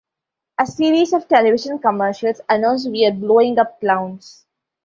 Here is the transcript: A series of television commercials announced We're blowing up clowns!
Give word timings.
A 0.57 0.65
series 0.65 1.13
of 1.13 1.27
television 1.27 1.77
commercials 1.77 2.41
announced 2.49 2.89
We're 2.89 3.11
blowing 3.11 3.59
up 3.59 3.79
clowns! 3.79 4.47